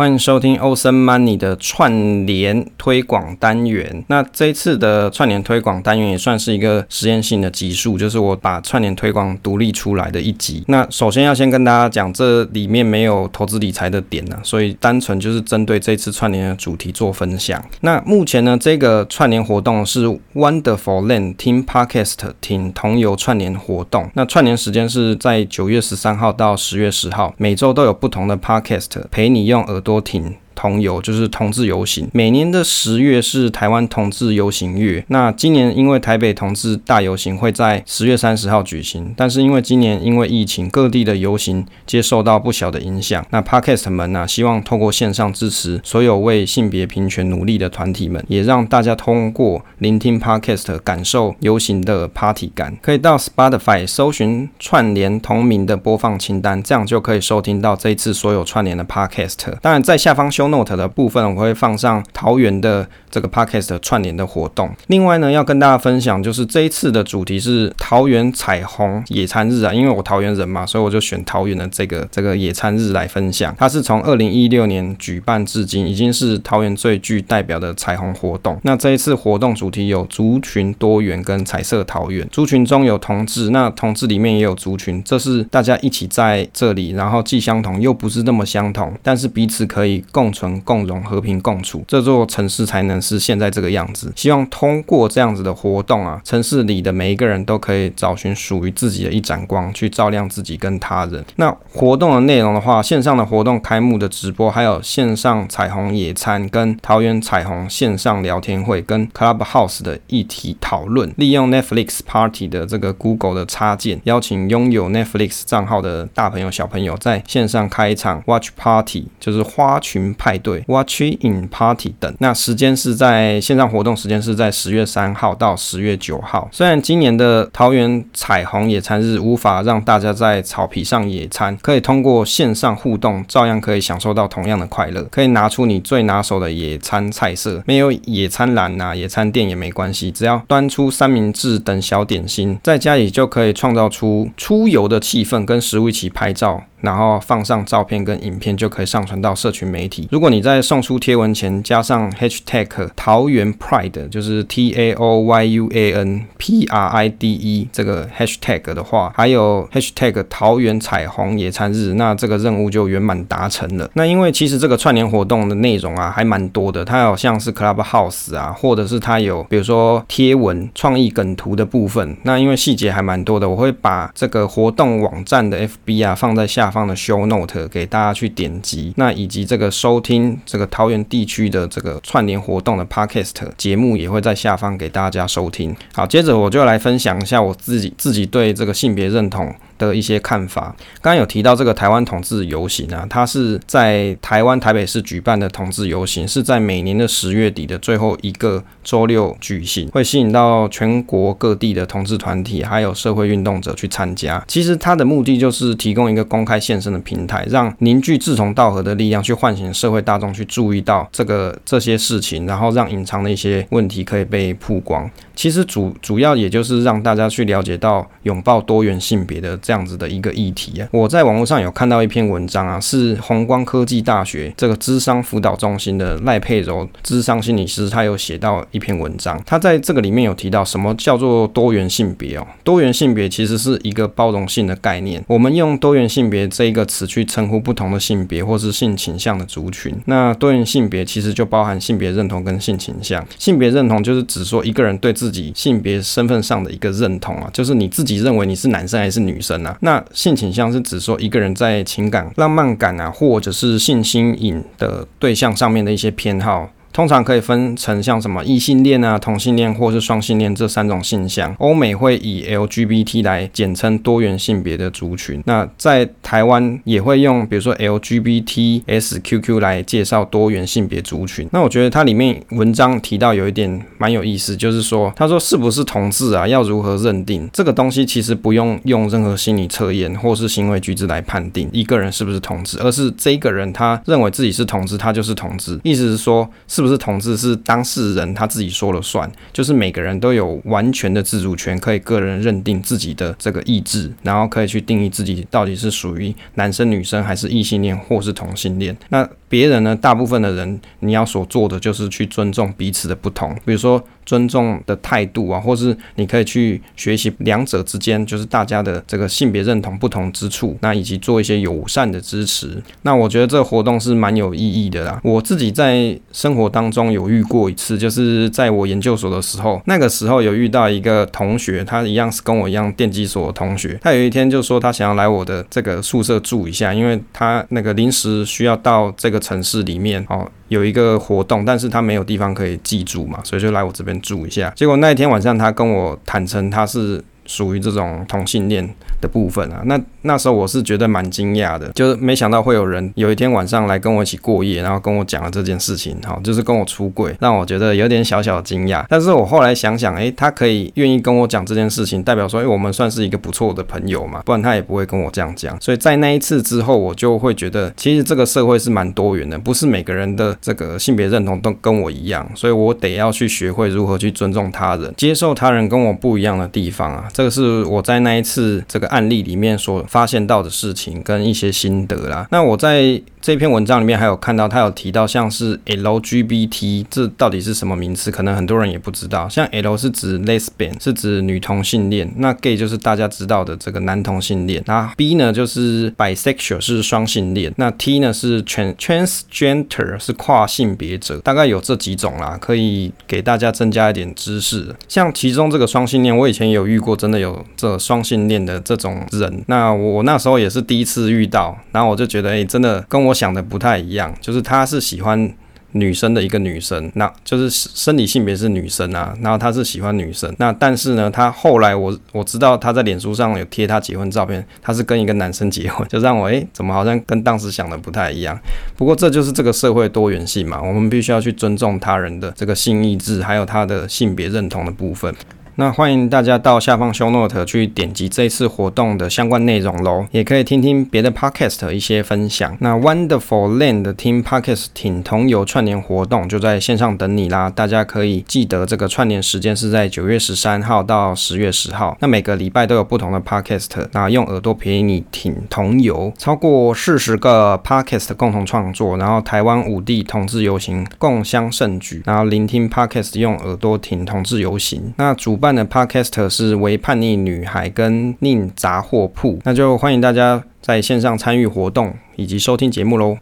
[0.00, 4.02] 欢迎收听 Awesome Money 的串联推广单元。
[4.08, 10.64] 那这次的串联推广单元也算是一个实验性的集数，就是我把串联推广独立出来的一集。
[10.68, 17.62] 那首先要先跟大家讲，这里面没有投资理财的点呢、啊，所以单纯就是针对这次串联的主题做分享。
[17.82, 24.10] 那目前呢，这个串联活动是 Wonderful Land 听 Podcast 听同游串联活动。
[24.14, 29.89] 那串联时间是在九月十三号到十月十号，每周都有不同的 Podcast 陪你用耳朵。
[29.90, 30.36] 多听。
[30.60, 35.02] 同游就是同志游行，每年的十月是台湾同志游行月。
[35.08, 43.24] 那今年因为台北同志大游行会在十月三十号举行，但是因为今年因为疫情，各地的游行接受到不小的影响。
[43.30, 52.76] 那 Podcast 们呢、希望透过线上支持所有为性别平权努力的团体们，也让大家通过聆听 Podcast 感受游行的 Party 感。
[52.82, 59.58] 可以到 Spotify 搜寻串联同名的播放清单，这样就可以收听到这一次所有串联的 Podcast。
[59.62, 60.49] 当然，在下方修。
[60.50, 64.70] Note 的部分我会放上桃园的这个 Podcast 串联的活动。
[64.88, 73.54] 另外呢，要跟大家分享，就是这一次的主题是桃园彩虹野餐日啊，因为我桃园人嘛，所以我就选桃园的这个这个野餐日来分享。
[73.58, 78.58] 它是从二零一六年举办至今，已经是桃园最具代表的彩虹活动。
[78.62, 90.29] 那这一次活动主题有族群多元跟彩色桃园，族群中有同志，那同志里面也有族群，这是大家一起在这里，然后既相同又不是那么相同，但是彼此可以共。
[90.32, 94.12] 存共荣、和平共处，这座城市才能是现在这个样子。
[94.16, 101.24] 希望通过这样子的活动啊，城市里的每一个人都可以找寻属于自己的一盏光，去照亮自己跟他人。
[101.36, 120.40] 那活动的内容的话，线上的活动开幕的直播，还有线上彩虹野餐，跟桃园彩虹线上聊天会，跟 Clubhouse 的议题讨论，利用 Netflix Party 的这个 Google 的插件，邀请拥有 Netflix 账号的大朋友小朋友在线上开一场 Watch Party，就是花群派。
[120.42, 126.48] 对、Watch in Party 等，那时间是在线上活动时间是在十月三号到十月九号。
[126.50, 135.02] 虽然今年的桃园彩虹野餐日无法让大家在草皮上野餐，可以通过线上互动，照样可以享受到同样的快乐。
[135.10, 146.62] 可以拿出你最拿手的野餐菜色，没有野餐篮呐、野餐垫也没关系，只要端出三明治等小点心，在家里就可以创造出出游的气氛，跟食物一起拍照。
[146.80, 150.08] 然后放上照片跟影片，就可以上传到社群媒体。
[150.10, 157.68] 如果你在送出贴文前加上 hashtag 桃园 Pride，就是 T A O Y U A N P R I D E
[157.70, 163.90] 这个 hashtag 的话，还有 hashtag 桃园彩虹野餐日，那这个任务就圆满达成了。
[163.94, 172.16] 那因为其实这个串联活动的内容啊，还蛮多的，它有像是 Clubhouse 啊，或者是它有比如说贴文、创意梗图的部分。
[172.22, 176.69] 那因为细节还蛮多的，我会把这个活动网站的 FB 啊放在下。
[176.70, 185.74] 方的 show note 给大家去点击，那以及这个收听这个桃园地区的这个串联活动的 podcast 节目也会在下方给大家收听。
[185.92, 189.52] 好，接着我就来分享一下我自己自己对这个性别认同
[189.88, 190.76] 的一些看法。
[191.00, 204.44] 刚刚有提到这个台湾同志游行啊，它是在台湾台北市举办的同志游行，是在每年的十月底的最后一个周六举行，会吸引到全国各地的同志团体还有社会运动者去参加。
[204.46, 215.10] 其实它的目的就是提供一个公开现身的平台，让凝聚志同道合的力量，去唤醒社会大众去注意到这个这些事情，然后让隐藏的一些问题可以被曝光。
[215.34, 220.88] 其实主主要也就是让大家去了解到拥抱多元性别的这样子的一个议题啊。
[220.90, 232.44] 我在网络上有看到一篇文章啊，是弘光科技大学这个智商辅导中心的赖佩柔智商心理师，他有写到一篇文章，他在这个里面有提到什么叫做多元性别哦。
[232.64, 239.94] 多元性别其实是一个包容性的概念，我们用多元性别这一个词去称呼不同的性别或是性倾向的族群。
[240.06, 243.24] 那多元性别其实就包含性别认同跟性倾向。
[243.38, 256.70] 性别认同就是指说一个人对自己性别身份上的一个认同啊，就是你自己认为你是男生还是女生那性倾向是指说一个人在情感浪漫感啊，或者是性吸引的对象上面的一些偏好。
[257.00, 261.56] 通常可以分成像什么异性恋啊、同性恋或是双性恋这三种性向。
[261.58, 265.42] 欧美会以 LGBT 来简称多元性别的族群。
[265.46, 271.48] 那在台湾也会用比如说 LGBTSQQ 来介绍多元性别族群。
[271.52, 278.04] 那我觉得它里面文章提到有一点蛮有意思，就是说他说是不是同志啊，要如何认定这个东西？
[278.04, 285.80] 其实不用用任何心理测验或是行为举止来判定一个人是不是同志，而是这个人他认为自己是同志，他就是同志。
[285.82, 286.89] 意思是说是不是？
[286.90, 298.96] 是同志，是当事人他自己说了算，就是每个人都有完全的自主权，可以个人认定自己的这个意志，然后可以去定义自己到底是属于男生、女生，还是异性恋或是同性恋。
[299.08, 299.96] 那别人呢？
[299.96, 312.80] 大部分的人，你要所做的就是去尊重彼此的不同，比如说尊重的态度啊，或是你可以去学习两者之间，就是大家的这个性别认同不同之处，那以及做一些友善的支持。
[313.02, 315.20] 那我觉得这个活动是蛮有意义的啦。
[315.24, 329.40] 我自己在生活当中有遇过一次，就是在我研究所的时候，那个时候有遇到一个同学，他一样是跟我一样电机所的同学，他有一天就说他想要来我的这个宿舍住一下，因为他那个临时需要到这个。
[329.40, 334.72] 城市里面哦，有一个活动，但是他没有地方可以寄住嘛，所以就来我这边住一下。
[334.76, 338.88] 结果那一天晚上，他跟我坦诚他是属于这种同性恋
[339.20, 349.04] 的部分啊，那那时候我是觉得蛮惊讶的，就是没想到会有人有一天晚上来跟我一起过夜，然后跟我讲了这件事情，哈，就是跟我出柜，让我觉得有点小小的惊讶。
[349.08, 355.76] 但是我后来想想，诶，他可以愿意跟我讲这件事情，代表说，诶，我们算是一个不错的朋友嘛，不然他也不会跟我这样讲。
[355.80, 367.28] 所以在那一次之后，我就会觉得，其实这个社会是蛮多元的，不是每个人的这个性别认同都跟我一样，所以我得要去学会如何去尊重他人，接受他人跟我不一样的地方啊。
[367.40, 372.46] 这个是我在那一次这个案例里面所发现到的事情跟一些心得啦。
[372.50, 378.30] 那我在这篇文章里面还有看到，他有提到像是 LGBT，这到底是什么名词？
[378.30, 379.48] 可能很多人也不知道。
[379.48, 384.82] 像 L 是指 lesbian，是指女同性恋；那 gay 就是大家知道的这个男同性恋。
[384.84, 387.72] 那 B 呢就是 bisexual，是双性恋。
[387.78, 391.38] 那 T 呢是 trans transgender，是跨性别者。
[391.38, 394.94] 大概有这几种啦，可以给大家增加一点知识。
[395.08, 399.64] 像其中这个双性恋，我以前有遇过，真真的有这双性恋的这种人。
[399.66, 403.34] 那我那时候也是第一次遇到，然后我就觉得，哎，真的跟我。
[403.40, 405.50] 想的不太一样，就是他是喜欢
[405.92, 418.58] 女生的一个女生，那就是生理性别是女生啊，然后他是喜欢女生，那但是呢，他后来我我知道他在脸书上有贴他结婚照片，他是跟一个男生结婚，就让我诶，怎么好像跟当时想的不太一样？
[418.94, 425.34] 不过这就是这个社会多元性嘛，我们必须要去尊重他人的这个性意志，还有他的性别认同的部分。
[425.80, 432.76] 那欢迎大家到下方 show note 去点击这次活动的相关内容喽，也可以听听别的 podcast 一些分享。
[432.80, 442.14] 那 Wonderful Land 的 Team Podcast 挺同游串联活动就在线上等你啦，大家可以记得这个串联时间是在九月十三号到十月十号。
[442.20, 455.14] 那每个礼拜都有不同的 podcast，那用耳朵陪你挺同游，超过四十个 podcast 共同创作，然后台湾五地同志游行共襄盛举，然后聆听 podcast 用耳朵挺同志游行。
[455.16, 463.38] 那主办办的 Podcast 是为叛逆女孩跟宁杂货铺，那就欢迎大家在线上参与活动以及收听节目喽。